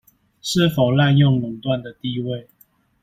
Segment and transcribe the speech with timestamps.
[0.41, 2.47] 是否濫用壟斷的地位